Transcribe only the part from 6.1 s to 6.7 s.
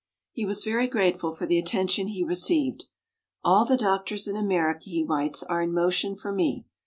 for me.